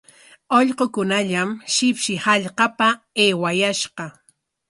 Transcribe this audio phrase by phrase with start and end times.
[0.59, 2.87] Ullqukunallam shipshi hallqapa
[3.23, 4.05] aywayashqa.